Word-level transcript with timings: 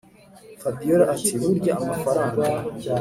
fabiora 0.61 1.03
ati”burya 1.15 1.71
amafaranga 1.81 2.43